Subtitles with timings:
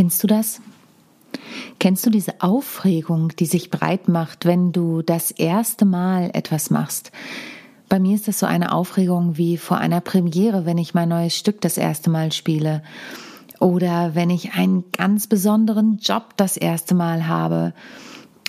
[0.00, 0.62] Kennst du das?
[1.78, 7.12] Kennst du diese Aufregung, die sich breit macht, wenn du das erste Mal etwas machst?
[7.90, 11.36] Bei mir ist das so eine Aufregung wie vor einer Premiere, wenn ich mein neues
[11.36, 12.82] Stück das erste Mal spiele.
[13.58, 17.74] Oder wenn ich einen ganz besonderen Job das erste Mal habe.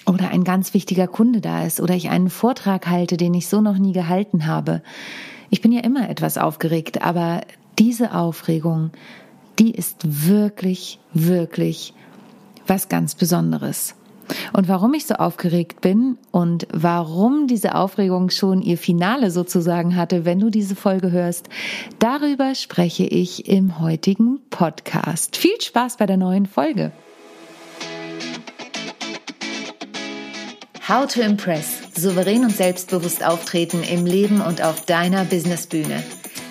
[0.05, 1.81] Oder ein ganz wichtiger Kunde da ist.
[1.81, 4.81] Oder ich einen Vortrag halte, den ich so noch nie gehalten habe.
[5.49, 7.41] Ich bin ja immer etwas aufgeregt, aber
[7.77, 8.91] diese Aufregung,
[9.59, 11.93] die ist wirklich, wirklich
[12.67, 13.95] was ganz Besonderes.
[14.53, 20.25] Und warum ich so aufgeregt bin und warum diese Aufregung schon ihr Finale sozusagen hatte,
[20.25, 21.49] wenn du diese Folge hörst,
[21.99, 25.35] darüber spreche ich im heutigen Podcast.
[25.35, 26.91] Viel Spaß bei der neuen Folge.
[30.87, 31.79] How to Impress.
[31.95, 36.03] Souverän und selbstbewusst auftreten im Leben und auf deiner Businessbühne.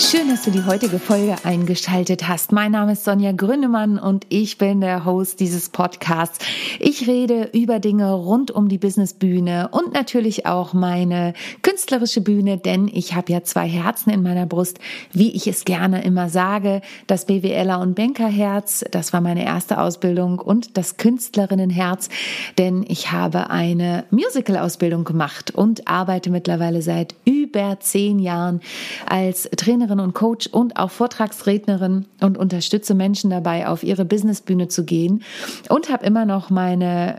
[0.00, 2.52] Schön, dass du die heutige Folge eingeschaltet hast.
[2.52, 6.38] Mein Name ist Sonja Gründemann und ich bin der Host dieses Podcasts.
[6.78, 12.86] Ich rede über Dinge rund um die Businessbühne und natürlich auch meine künstlerische Bühne, denn
[12.86, 14.78] ich habe ja zwei Herzen in meiner Brust,
[15.12, 16.80] wie ich es gerne immer sage.
[17.08, 22.08] Das BWLer und Bankerherz, das war meine erste Ausbildung und das Künstlerinnenherz,
[22.56, 28.60] denn ich habe eine Musical-Ausbildung gemacht und arbeite mittlerweile seit über zehn Jahren
[29.04, 34.68] als Trainerin Trainerin und Coach und auch Vortragsrednerin und unterstütze Menschen dabei, auf ihre Businessbühne
[34.68, 35.22] zu gehen.
[35.68, 37.16] Und habe immer noch meine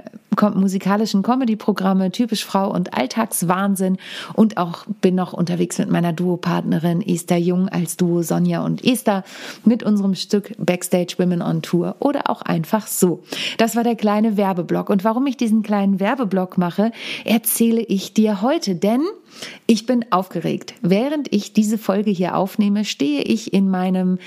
[0.55, 3.97] musikalischen Comedy-Programme, typisch Frau und Alltagswahnsinn
[4.33, 9.23] und auch bin noch unterwegs mit meiner Duopartnerin Esther Jung als Duo Sonja und Esther
[9.65, 13.23] mit unserem Stück Backstage Women on Tour oder auch einfach so.
[13.57, 16.91] Das war der kleine Werbeblock und warum ich diesen kleinen Werbeblock mache,
[17.25, 19.01] erzähle ich dir heute, denn
[19.67, 20.73] ich bin aufgeregt.
[20.81, 24.17] Während ich diese Folge hier aufnehme, stehe ich in meinem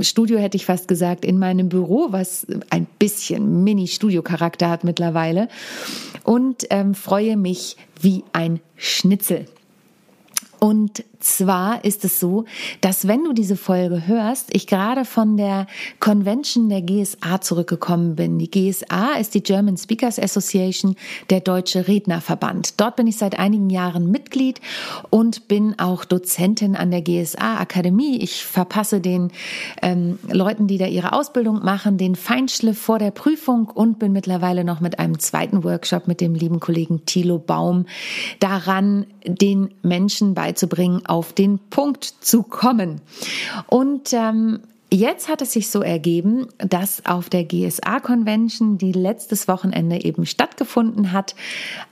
[0.00, 5.48] Studio hätte ich fast gesagt, in meinem Büro, was ein bisschen Mini-Studio-Charakter hat mittlerweile
[6.24, 9.46] und ähm, freue mich wie ein Schnitzel.
[10.62, 12.44] Und zwar ist es so,
[12.80, 15.66] dass wenn du diese Folge hörst, ich gerade von der
[15.98, 18.38] Convention der GSA zurückgekommen bin.
[18.38, 20.94] Die GSA ist die German Speakers Association,
[21.30, 22.80] der Deutsche Rednerverband.
[22.80, 24.60] Dort bin ich seit einigen Jahren Mitglied
[25.10, 28.18] und bin auch Dozentin an der GSA Akademie.
[28.18, 29.32] Ich verpasse den
[29.82, 34.62] ähm, Leuten, die da ihre Ausbildung machen, den Feinschliff vor der Prüfung und bin mittlerweile
[34.62, 37.86] noch mit einem zweiten Workshop mit dem lieben Kollegen Thilo Baum
[38.38, 43.00] daran, den Menschen beizubringen, auf den Punkt zu kommen.
[43.66, 44.60] Und ähm,
[44.94, 51.12] Jetzt hat es sich so ergeben, dass auf der GSA-Convention, die letztes Wochenende eben stattgefunden
[51.12, 51.34] hat,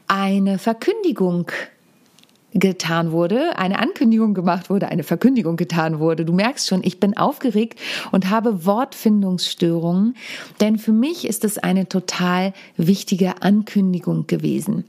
[0.06, 1.50] eine Verkündigung
[2.52, 6.24] getan wurde, eine Ankündigung gemacht wurde, eine Verkündigung getan wurde.
[6.24, 7.78] Du merkst schon, ich bin aufgeregt
[8.10, 10.16] und habe Wortfindungsstörungen,
[10.60, 14.84] denn für mich ist es eine total wichtige Ankündigung gewesen.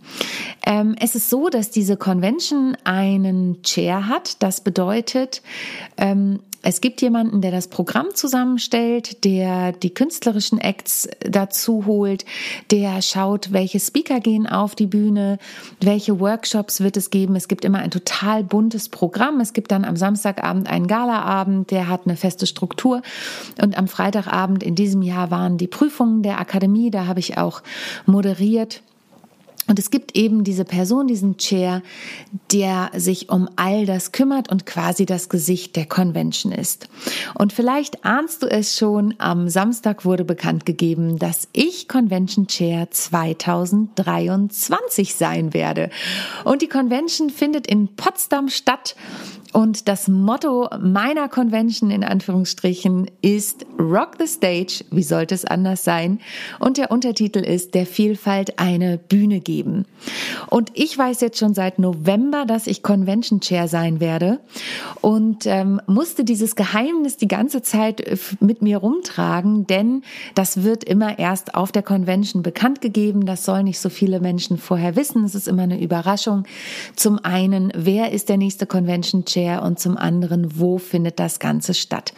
[0.65, 4.41] Ähm, es ist so, dass diese Convention einen Chair hat.
[4.41, 5.41] Das bedeutet,
[5.97, 12.25] ähm, es gibt jemanden, der das Programm zusammenstellt, der die künstlerischen Acts dazu holt,
[12.69, 15.39] der schaut, welche Speaker gehen auf die Bühne,
[15.79, 17.35] welche Workshops wird es geben.
[17.35, 19.39] Es gibt immer ein total buntes Programm.
[19.39, 23.01] Es gibt dann am Samstagabend einen Galaabend, der hat eine feste Struktur.
[23.61, 26.91] Und am Freitagabend in diesem Jahr waren die Prüfungen der Akademie.
[26.91, 27.63] Da habe ich auch
[28.05, 28.83] moderiert.
[29.71, 31.81] Und es gibt eben diese Person, diesen Chair,
[32.51, 36.89] der sich um all das kümmert und quasi das Gesicht der Convention ist.
[37.35, 42.91] Und vielleicht ahnst du es schon, am Samstag wurde bekannt gegeben, dass ich Convention Chair
[42.91, 45.89] 2023 sein werde.
[46.43, 48.97] Und die Convention findet in Potsdam statt
[49.53, 55.83] und das Motto meiner Convention in Anführungsstrichen ist Rock the Stage, wie sollte es anders
[55.83, 56.19] sein?
[56.59, 59.85] Und der Untertitel ist Der Vielfalt eine Bühne geben.
[60.47, 64.39] Und ich weiß jetzt schon seit November, dass ich Convention Chair sein werde
[65.01, 68.01] und ähm, musste dieses Geheimnis die ganze Zeit
[68.39, 73.25] mit mir rumtragen, denn das wird immer erst auf der Convention bekannt gegeben.
[73.25, 75.25] Das sollen nicht so viele Menschen vorher wissen.
[75.25, 76.45] Es ist immer eine Überraschung.
[76.95, 79.40] Zum einen, wer ist der nächste Convention Chair?
[79.41, 82.13] Her und zum anderen, wo findet das Ganze statt.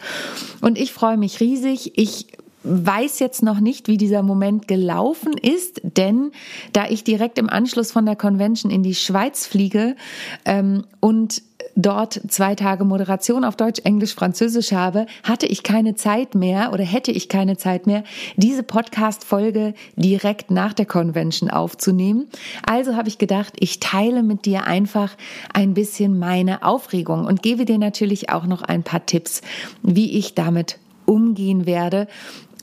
[0.60, 1.92] Und ich freue mich riesig.
[1.96, 2.26] Ich
[2.64, 6.32] weiß jetzt noch nicht, wie dieser Moment gelaufen ist, denn
[6.72, 9.96] da ich direkt im Anschluss von der Convention in die Schweiz fliege
[10.44, 11.42] ähm, und
[11.76, 16.84] dort zwei Tage Moderation auf Deutsch, Englisch, Französisch habe, hatte ich keine Zeit mehr oder
[16.84, 18.04] hätte ich keine Zeit mehr,
[18.36, 22.28] diese Podcast-Folge direkt nach der Convention aufzunehmen.
[22.66, 25.16] Also habe ich gedacht, ich teile mit dir einfach
[25.52, 29.42] ein bisschen meine Aufregung und gebe dir natürlich auch noch ein paar Tipps,
[29.82, 32.06] wie ich damit umgehen werde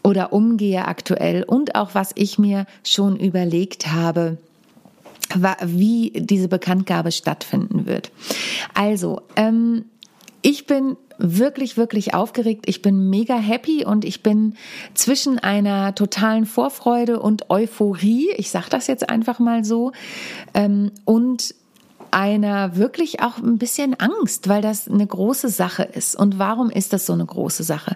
[0.04, 4.38] oder umgehe aktuell und auch was ich mir schon überlegt habe
[5.66, 8.12] wie diese Bekanntgabe stattfinden wird.
[8.74, 9.86] Also, ähm,
[10.42, 12.66] ich bin wirklich, wirklich aufgeregt.
[12.68, 14.56] Ich bin mega happy und ich bin
[14.96, 19.92] zwischen einer totalen Vorfreude und Euphorie, ich sage das jetzt einfach mal so,
[20.54, 21.54] ähm, und
[22.10, 26.16] einer wirklich auch ein bisschen Angst, weil das eine große Sache ist.
[26.16, 27.96] Und warum ist das so eine große Sache?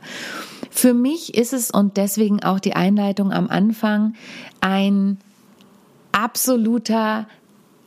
[0.70, 4.14] Für mich ist es und deswegen auch die Einleitung am Anfang
[4.62, 5.18] ein
[6.26, 7.28] absoluter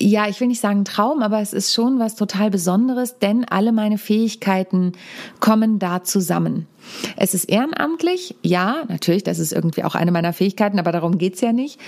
[0.00, 3.72] ja, ich will nicht sagen Traum, aber es ist schon was total Besonderes, denn alle
[3.72, 4.92] meine Fähigkeiten
[5.40, 6.68] kommen da zusammen.
[7.16, 11.40] Es ist ehrenamtlich, ja, natürlich, das ist irgendwie auch eine meiner Fähigkeiten, aber darum geht's
[11.40, 11.80] ja nicht.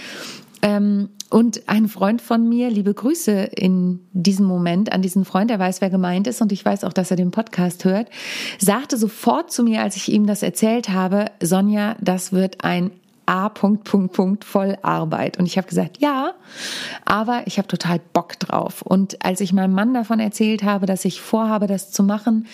[0.63, 5.59] Ähm, und ein Freund von mir, liebe Grüße in diesem Moment an diesen Freund, der
[5.59, 8.09] weiß, wer gemeint ist und ich weiß auch, dass er den Podcast hört,
[8.59, 12.91] sagte sofort zu mir, als ich ihm das erzählt habe, Sonja, das wird ein
[13.31, 13.49] A.
[13.49, 15.39] Punkt, Punkt, Punkt voll Arbeit.
[15.39, 16.33] Und ich habe gesagt, ja,
[17.05, 18.83] aber ich habe total Bock drauf.
[18.83, 22.49] Und als ich meinem Mann davon erzählt habe, dass ich vorhabe, das zu machen,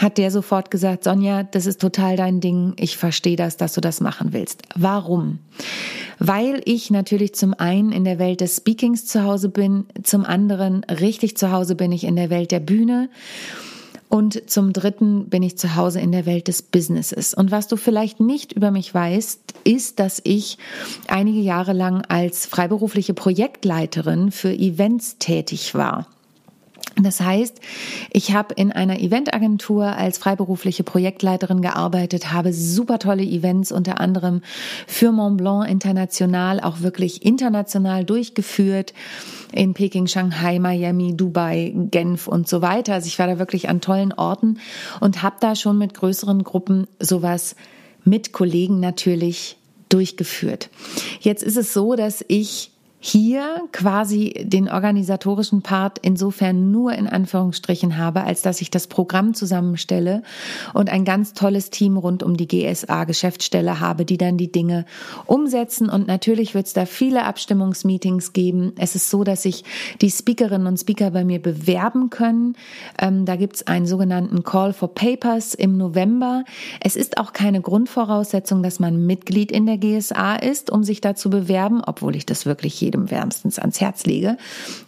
[0.00, 2.72] hat der sofort gesagt, Sonja, das ist total dein Ding.
[2.76, 4.64] Ich verstehe das, dass du das machen willst.
[4.74, 5.38] Warum?
[6.18, 10.82] Weil ich natürlich zum einen in der Welt des Speakings zu Hause bin, zum anderen
[10.84, 13.10] richtig zu Hause bin ich in der Welt der Bühne.
[14.08, 17.34] Und zum Dritten bin ich zu Hause in der Welt des Businesses.
[17.34, 20.58] Und was du vielleicht nicht über mich weißt, ist, dass ich
[21.08, 26.06] einige Jahre lang als freiberufliche Projektleiterin für Events tätig war.
[26.94, 27.60] Das heißt,
[28.10, 34.40] ich habe in einer Eventagentur als freiberufliche Projektleiterin gearbeitet, habe super tolle Events unter anderem
[34.86, 38.94] für Mont Blanc international, auch wirklich international durchgeführt
[39.52, 42.94] in Peking, Shanghai, Miami, Dubai, Genf und so weiter.
[42.94, 44.58] Also ich war da wirklich an tollen Orten
[45.00, 47.56] und habe da schon mit größeren Gruppen sowas
[48.04, 49.58] mit Kollegen natürlich
[49.90, 50.70] durchgeführt.
[51.20, 52.70] Jetzt ist es so, dass ich
[53.06, 59.32] hier quasi den organisatorischen Part insofern nur in Anführungsstrichen habe, als dass ich das Programm
[59.32, 60.22] zusammenstelle
[60.74, 64.86] und ein ganz tolles Team rund um die GSA Geschäftsstelle habe, die dann die Dinge
[65.26, 65.88] umsetzen.
[65.88, 68.72] Und natürlich wird es da viele Abstimmungsmeetings geben.
[68.76, 69.62] Es ist so, dass sich
[70.00, 72.56] die Speakerinnen und Speaker bei mir bewerben können.
[72.98, 76.44] Ähm, da gibt es einen sogenannten Call for Papers im November.
[76.80, 81.14] Es ist auch keine Grundvoraussetzung, dass man Mitglied in der GSA ist, um sich da
[81.14, 84.36] zu bewerben, obwohl ich das wirklich jedem jedem wärmstens ans Herz lege,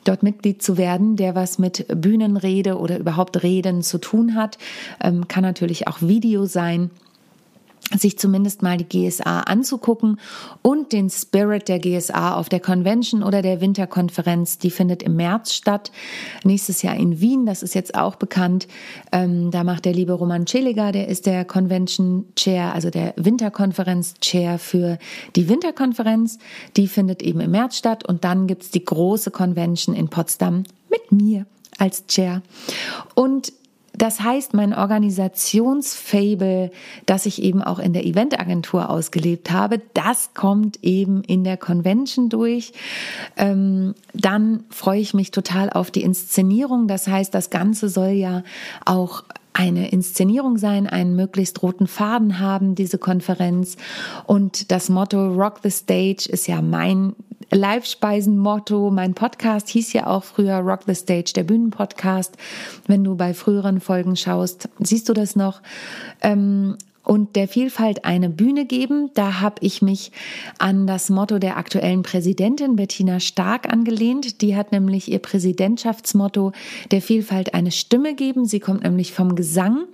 [0.04, 4.58] dort Mitglied zu werden, der was mit Bühnenrede oder überhaupt Reden zu tun hat.
[5.02, 6.90] Ähm, kann natürlich auch Video sein
[7.96, 10.20] sich zumindest mal die GSA anzugucken
[10.62, 15.54] und den Spirit der GSA auf der Convention oder der Winterkonferenz, die findet im März
[15.54, 15.90] statt,
[16.44, 18.68] nächstes Jahr in Wien, das ist jetzt auch bekannt.
[19.12, 24.14] Ähm, da macht der liebe Roman Celiger, der ist der Convention Chair, also der Winterkonferenz
[24.20, 24.98] Chair für
[25.36, 26.38] die Winterkonferenz,
[26.76, 31.12] die findet eben im März statt und dann gibt's die große Convention in Potsdam mit
[31.12, 31.46] mir
[31.78, 32.42] als Chair.
[33.14, 33.52] Und
[33.92, 36.70] das heißt, mein Organisationsfable,
[37.06, 42.28] das ich eben auch in der Eventagentur ausgelebt habe, das kommt eben in der Convention
[42.28, 42.72] durch.
[43.36, 46.86] Ähm, dann freue ich mich total auf die Inszenierung.
[46.86, 48.44] Das heißt, das Ganze soll ja
[48.84, 49.24] auch
[49.58, 53.76] eine Inszenierung sein, einen möglichst roten Faden haben, diese Konferenz.
[54.24, 57.16] Und das Motto Rock the Stage ist ja mein
[57.50, 58.90] Live-Speisen-Motto.
[58.90, 62.36] Mein Podcast hieß ja auch früher Rock the Stage, der Bühnenpodcast.
[62.86, 65.60] Wenn du bei früheren Folgen schaust, siehst du das noch.
[66.22, 66.76] Ähm,
[67.08, 69.10] und der Vielfalt eine Bühne geben.
[69.14, 70.12] Da habe ich mich
[70.58, 74.42] an das Motto der aktuellen Präsidentin Bettina Stark angelehnt.
[74.42, 76.52] Die hat nämlich ihr Präsidentschaftsmotto
[76.90, 78.44] der Vielfalt eine Stimme geben.
[78.44, 79.84] Sie kommt nämlich vom Gesang.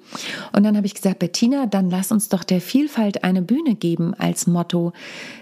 [0.52, 4.14] Und dann habe ich gesagt, Bettina, dann lass uns doch der Vielfalt eine Bühne geben
[4.14, 4.92] als Motto,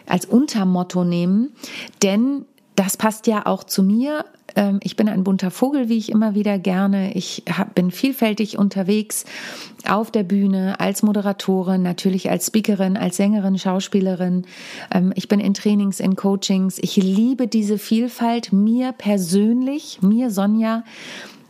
[0.06, 1.54] als Untermotto nehmen.
[2.02, 2.44] Denn
[2.76, 4.26] das passt ja auch zu mir.
[4.56, 7.14] Ähm, ich bin ein bunter Vogel, wie ich immer wieder gerne.
[7.14, 7.44] Ich
[7.74, 9.24] bin vielfältig unterwegs
[9.88, 14.44] auf der Bühne, als Moderatorin, natürlich als Speakerin, als Sängerin, Schauspielerin.
[14.92, 16.78] Ähm, ich bin in Trainings, in Coachings.
[16.78, 18.52] Ich liebe diese Vielfalt.
[18.52, 20.84] Mir persönlich, mir Sonja,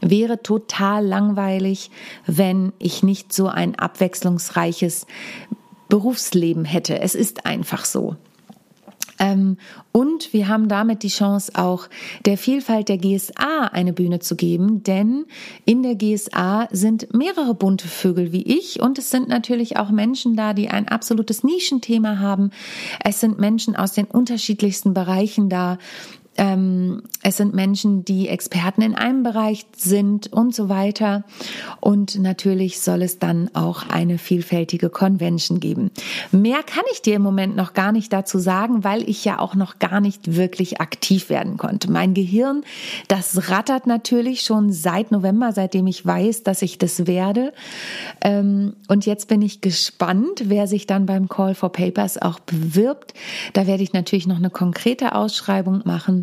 [0.00, 1.90] wäre total langweilig,
[2.26, 5.06] wenn ich nicht so ein abwechslungsreiches
[5.88, 7.00] Berufsleben hätte.
[7.00, 8.16] Es ist einfach so.
[9.22, 9.56] Ähm,
[9.92, 11.88] und wir haben damit die Chance auch
[12.24, 15.26] der Vielfalt der GSA eine Bühne zu geben, denn
[15.64, 20.34] in der GSA sind mehrere bunte Vögel wie ich und es sind natürlich auch Menschen
[20.34, 22.50] da, die ein absolutes Nischenthema haben.
[23.04, 25.78] Es sind Menschen aus den unterschiedlichsten Bereichen da
[26.36, 31.24] ähm, es sind Menschen, die Experten in einem Bereich sind und so weiter.
[31.80, 35.90] Und natürlich soll es dann auch eine vielfältige Convention geben.
[36.30, 39.54] Mehr kann ich dir im Moment noch gar nicht dazu sagen, weil ich ja auch
[39.54, 41.90] noch gar nicht wirklich aktiv werden konnte.
[41.90, 42.62] Mein Gehirn,
[43.08, 47.52] das rattert natürlich schon seit November, seitdem ich weiß, dass ich das werde.
[48.22, 53.12] Ähm, und jetzt bin ich gespannt, wer sich dann beim Call for Papers auch bewirbt.
[53.52, 56.21] Da werde ich natürlich noch eine konkrete Ausschreibung machen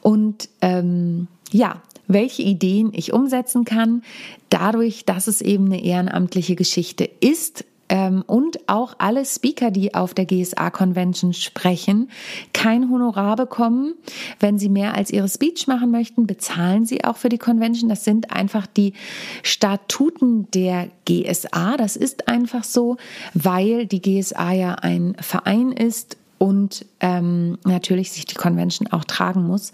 [0.00, 4.02] und ähm, ja, welche Ideen ich umsetzen kann,
[4.48, 10.14] dadurch, dass es eben eine ehrenamtliche Geschichte ist, ähm, und auch alle Speaker, die auf
[10.14, 12.08] der GSA-Convention sprechen,
[12.52, 13.94] kein Honorar bekommen.
[14.38, 17.88] Wenn sie mehr als ihre Speech machen möchten, bezahlen sie auch für die Convention.
[17.90, 18.94] Das sind einfach die
[19.42, 21.76] Statuten der GSA.
[21.76, 22.96] Das ist einfach so,
[23.34, 29.46] weil die GSA ja ein Verein ist und ähm, natürlich sich die Convention auch tragen
[29.46, 29.72] muss,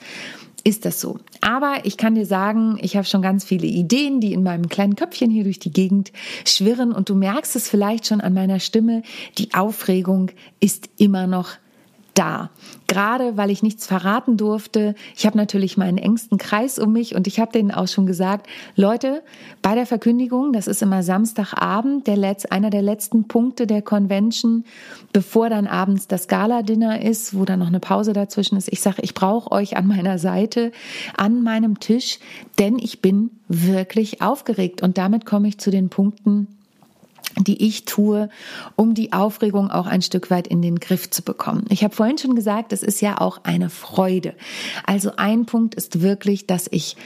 [0.64, 1.20] ist das so.
[1.40, 4.96] Aber ich kann dir sagen, ich habe schon ganz viele Ideen, die in meinem kleinen
[4.96, 6.10] Köpfchen hier durch die Gegend
[6.44, 9.02] schwirren und du merkst es vielleicht schon an meiner Stimme,
[9.38, 11.50] die Aufregung ist immer noch
[12.16, 12.50] da.
[12.88, 14.94] Gerade weil ich nichts verraten durfte.
[15.16, 18.48] Ich habe natürlich meinen engsten Kreis um mich und ich habe denen auch schon gesagt,
[18.74, 19.22] Leute,
[19.62, 24.64] bei der Verkündigung, das ist immer Samstagabend, der Letz-, einer der letzten Punkte der Convention,
[25.12, 28.72] bevor dann abends das Gala-Dinner ist, wo dann noch eine Pause dazwischen ist.
[28.72, 30.72] Ich sage, ich brauche euch an meiner Seite,
[31.16, 32.18] an meinem Tisch,
[32.58, 34.82] denn ich bin wirklich aufgeregt.
[34.82, 36.48] Und damit komme ich zu den Punkten,
[37.38, 38.28] die ich tue,
[38.76, 41.64] um die Aufregung auch ein Stück weit in den Griff zu bekommen.
[41.68, 44.34] Ich habe vorhin schon gesagt, es ist ja auch eine Freude.
[44.86, 46.96] Also ein Punkt ist wirklich, dass ich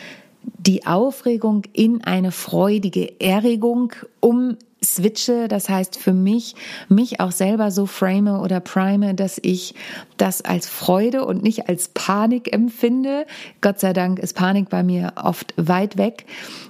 [0.42, 6.54] die Aufregung in eine freudige Erregung um switche, das heißt für mich,
[6.88, 9.74] mich auch selber so frame oder prime, dass ich
[10.16, 13.26] das als Freude und nicht als Panik empfinde.
[13.60, 16.24] Gott sei Dank ist Panik bei mir oft weit weg.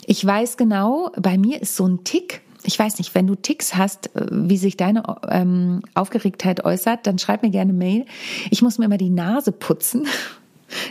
[0.06, 3.74] Ich weiß genau, bei mir ist so ein Tick, ich weiß nicht, wenn du Ticks
[3.74, 8.06] hast, äh, wie sich deine ähm, Aufgeregtheit äußert, dann schreib mir gerne Mail.
[8.50, 10.06] Ich muss mir immer die Nase putzen.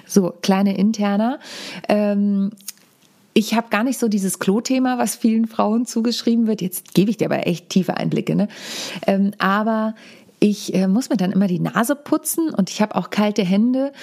[0.06, 1.40] So, kleine interner.
[1.88, 2.52] Ähm,
[3.34, 6.62] ich habe gar nicht so dieses Klo-Thema, was vielen Frauen zugeschrieben wird.
[6.62, 8.36] Jetzt gebe ich dir aber echt tiefe Einblicke.
[8.36, 8.50] Ne?
[9.08, 9.96] Ähm, aber
[10.42, 13.94] ich äh, muss mir dann immer die Nase putzen und ich habe auch kalte Hände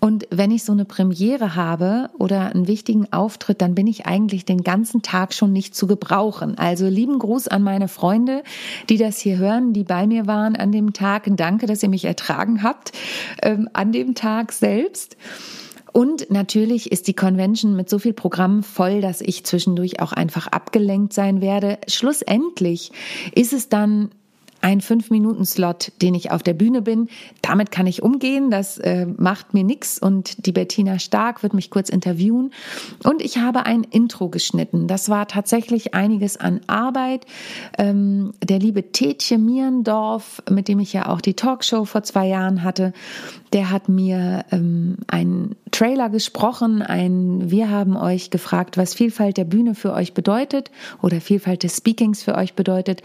[0.00, 4.44] und wenn ich so eine Premiere habe oder einen wichtigen Auftritt, dann bin ich eigentlich
[4.44, 6.56] den ganzen Tag schon nicht zu gebrauchen.
[6.56, 8.44] Also lieben Gruß an meine Freunde,
[8.88, 11.28] die das hier hören, die bei mir waren an dem Tag.
[11.28, 12.92] Danke, dass ihr mich ertragen habt
[13.42, 15.16] ähm, an dem Tag selbst.
[15.92, 20.46] Und natürlich ist die Convention mit so viel Programm voll, dass ich zwischendurch auch einfach
[20.46, 21.78] abgelenkt sein werde.
[21.88, 22.92] Schlussendlich
[23.34, 24.10] ist es dann
[24.60, 27.08] ein Fünf-Minuten-Slot, den ich auf der Bühne bin.
[27.42, 31.70] Damit kann ich umgehen, das äh, macht mir nichts und die Bettina Stark wird mich
[31.70, 32.52] kurz interviewen.
[33.04, 34.88] Und ich habe ein Intro geschnitten.
[34.88, 37.26] Das war tatsächlich einiges an Arbeit.
[37.78, 42.62] Ähm, der liebe Tetje Mierendorf, mit dem ich ja auch die Talkshow vor zwei Jahren
[42.62, 42.92] hatte,
[43.52, 49.44] der hat mir ähm, einen Trailer gesprochen, ein Wir haben euch gefragt, was Vielfalt der
[49.44, 50.70] Bühne für euch bedeutet
[51.02, 53.02] oder Vielfalt des Speakings für euch bedeutet.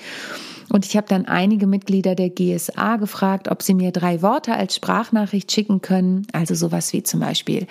[0.73, 4.75] Und ich habe dann einige Mitglieder der GSA gefragt, ob sie mir drei Worte als
[4.75, 6.25] Sprachnachricht schicken können.
[6.33, 7.67] Also sowas wie zum Beispiel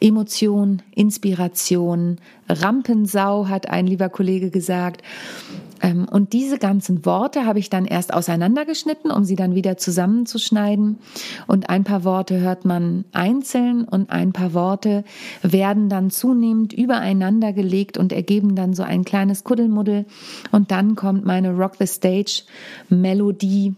[0.00, 2.18] Emotion, Inspiration,
[2.48, 5.02] Rampensau, hat ein lieber Kollege gesagt.
[5.84, 10.98] Ähm, und diese ganzen Worte habe ich dann erst auseinandergeschnitten, um sie dann wieder zusammenzuschneiden.
[11.46, 15.04] Und ein paar Worte hört man einzeln und ein paar Worte
[15.42, 20.06] werden dann zunehmend übereinander gelegt und ergeben dann so ein kleines Kuddelmuddel.
[20.52, 22.44] Und dann kommt meine Rock the Stage
[22.88, 23.74] Melodie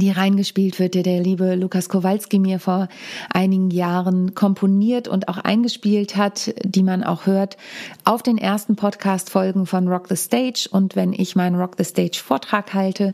[0.00, 2.88] die reingespielt wird, der der liebe Lukas Kowalski mir vor
[3.30, 7.56] einigen Jahren komponiert und auch eingespielt hat, die man auch hört
[8.04, 12.20] auf den ersten Podcast-Folgen von Rock the Stage und wenn ich meinen Rock the Stage
[12.22, 13.12] Vortrag halte.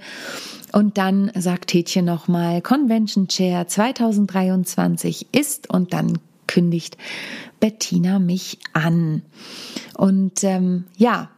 [0.72, 6.96] Und dann sagt Tätchen nochmal, Convention Chair 2023 ist und dann kündigt
[7.60, 9.22] Bettina mich an.
[9.96, 11.30] Und ähm, ja,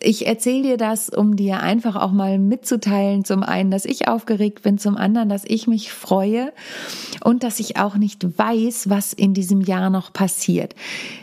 [0.00, 4.62] ich erzähle dir das, um dir einfach auch mal mitzuteilen, zum einen, dass ich aufgeregt
[4.62, 6.52] bin, zum anderen, dass ich mich freue
[7.24, 10.74] und dass ich auch nicht weiß, was in diesem Jahr noch passiert.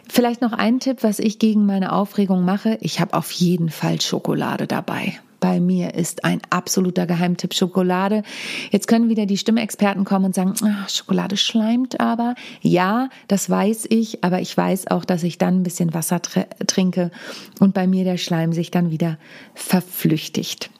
[0.10, 2.78] Vielleicht noch ein Tipp, was ich gegen meine Aufregung mache.
[2.82, 5.14] Ich habe auf jeden Fall Schokolade dabei
[5.46, 8.24] bei mir ist ein absoluter Geheimtipp Schokolade.
[8.72, 12.34] Jetzt können wieder die Stimmexperten kommen und sagen, ach, Schokolade schleimt aber.
[12.62, 17.12] Ja, das weiß ich, aber ich weiß auch, dass ich dann ein bisschen Wasser trinke
[17.60, 19.20] und bei mir der Schleim sich dann wieder
[19.54, 20.72] verflüchtigt.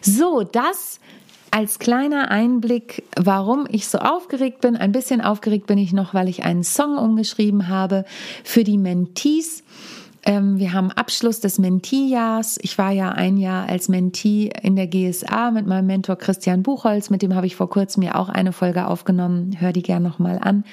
[0.00, 1.00] So, das
[1.50, 4.74] als kleiner Einblick, warum ich so aufgeregt bin.
[4.74, 8.06] Ein bisschen aufgeregt bin ich noch, weil ich einen Song umgeschrieben habe
[8.42, 9.64] für die Mentees.
[10.24, 12.58] Ähm, wir haben Abschluss des Mentee-Jahrs.
[12.62, 17.10] Ich war ja ein Jahr als Mentee in der GSA mit meinem Mentor Christian Buchholz.
[17.10, 19.56] Mit dem habe ich vor kurzem ja auch eine Folge aufgenommen.
[19.58, 20.64] Hör die gerne nochmal an.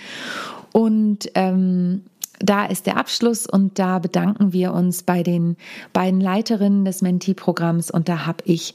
[0.72, 2.04] Und ähm,
[2.44, 5.58] da ist der Abschluss und da bedanken wir uns bei den
[5.94, 8.74] beiden Leiterinnen des Mentee-Programms und da habe ich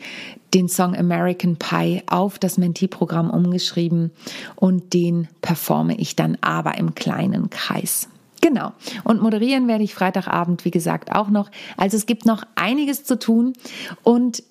[0.54, 4.12] den Song American Pie auf das Mentee-Programm umgeschrieben
[4.54, 8.08] und den performe ich dann aber im kleinen Kreis.
[8.40, 8.72] Genau.
[9.04, 11.50] Und moderieren werde ich Freitagabend, wie gesagt, auch noch.
[11.76, 13.54] Also es gibt noch einiges zu tun
[14.02, 14.42] und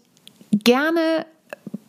[0.52, 1.26] gerne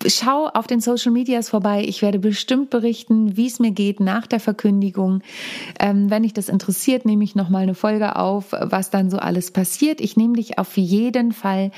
[0.08, 1.84] schau auf den Social Medias vorbei.
[1.86, 5.22] Ich werde bestimmt berichten, wie es mir geht nach der Verkündigung.
[5.80, 9.50] Ähm, wenn dich das interessiert, nehme ich nochmal eine Folge auf, was dann so alles
[9.50, 10.00] passiert.
[10.00, 11.70] Ich nehme dich auf jeden Fall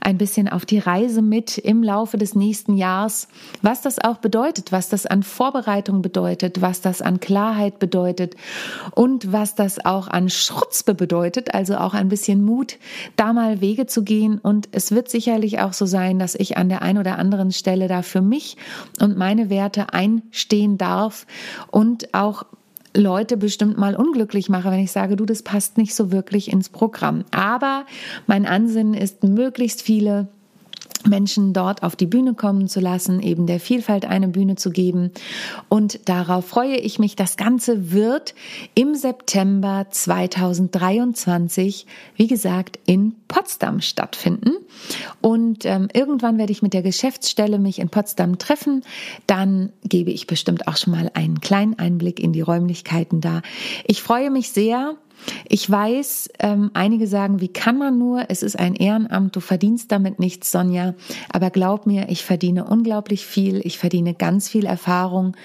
[0.00, 3.28] ein bisschen auf die Reise mit im Laufe des nächsten Jahres,
[3.62, 8.36] was das auch bedeutet, was das an Vorbereitung bedeutet, was das an Klarheit bedeutet
[8.92, 12.78] und was das auch an Schrutzpe bedeutet, also auch ein bisschen Mut,
[13.16, 14.38] da mal Wege zu gehen.
[14.38, 17.71] Und es wird sicherlich auch so sein, dass ich an der einen oder anderen Stelle
[17.72, 18.58] Stelle da für mich
[19.00, 21.26] und meine Werte einstehen darf
[21.70, 22.44] und auch
[22.94, 26.68] Leute bestimmt mal unglücklich mache, wenn ich sage, du, das passt nicht so wirklich ins
[26.68, 27.24] Programm.
[27.30, 27.86] Aber
[28.26, 30.28] mein Ansinnen ist, möglichst viele
[31.06, 35.10] Menschen dort auf die Bühne kommen zu lassen, eben der Vielfalt eine Bühne zu geben.
[35.68, 37.16] Und darauf freue ich mich.
[37.16, 38.34] Das Ganze wird
[38.74, 44.52] im September 2023, wie gesagt, in Potsdam stattfinden.
[45.20, 48.82] Und ähm, irgendwann werde ich mit der Geschäftsstelle mich in Potsdam treffen.
[49.26, 53.42] Dann gebe ich bestimmt auch schon mal einen kleinen Einblick in die Räumlichkeiten da.
[53.86, 54.96] Ich freue mich sehr
[55.48, 58.24] ich weiß, ähm, einige sagen, wie kann man nur?
[58.28, 60.94] Es ist ein Ehrenamt, du verdienst damit nichts, Sonja.
[61.30, 63.60] Aber glaub mir, ich verdiene unglaublich viel.
[63.64, 65.36] Ich verdiene ganz viel Erfahrung.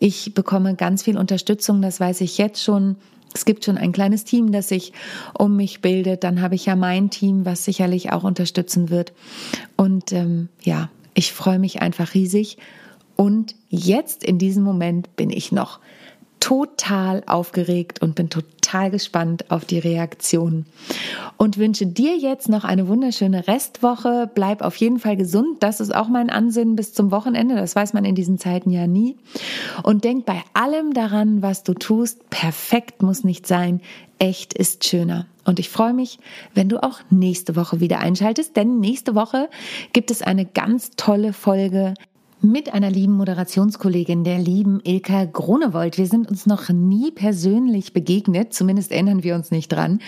[0.00, 2.96] Ich bekomme ganz viel Unterstützung, das weiß ich jetzt schon.
[3.32, 4.92] Es gibt schon ein kleines Team, das sich
[5.36, 6.22] um mich bildet.
[6.22, 9.12] Dann habe ich ja mein Team, was sicherlich auch unterstützen wird.
[9.76, 12.58] Und ähm, ja, ich freue mich einfach riesig.
[13.16, 15.80] Und jetzt in diesem Moment bin ich noch
[16.44, 20.66] total aufgeregt und bin total gespannt auf die Reaktion
[21.38, 24.30] und wünsche dir jetzt noch eine wunderschöne Restwoche.
[24.34, 25.62] Bleib auf jeden Fall gesund.
[25.62, 27.54] Das ist auch mein Ansinnen bis zum Wochenende.
[27.54, 29.16] Das weiß man in diesen Zeiten ja nie.
[29.84, 32.28] Und denk bei allem daran, was du tust.
[32.28, 33.80] Perfekt muss nicht sein.
[34.18, 35.24] Echt ist schöner.
[35.46, 36.18] Und ich freue mich,
[36.52, 39.48] wenn du auch nächste Woche wieder einschaltest, denn nächste Woche
[39.94, 41.94] gibt es eine ganz tolle Folge
[42.44, 45.96] mit einer lieben Moderationskollegin, der lieben Ilka Grunewold.
[45.98, 50.00] Wir sind uns noch nie persönlich begegnet, zumindest erinnern wir uns nicht dran,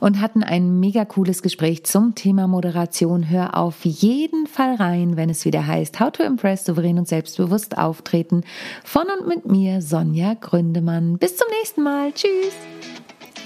[0.00, 3.30] und hatten ein mega cooles Gespräch zum Thema Moderation.
[3.30, 7.78] Hör auf jeden Fall rein, wenn es wieder heißt How to Impress, souverän und selbstbewusst
[7.78, 8.42] auftreten.
[8.84, 11.18] Von und mit mir, Sonja Gründemann.
[11.18, 12.12] Bis zum nächsten Mal.
[12.12, 12.97] Tschüss.